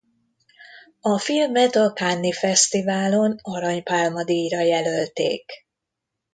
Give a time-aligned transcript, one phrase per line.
[1.01, 5.51] A filmet a Cannes-i fesztiválon Arany Pálma díjra jelölték.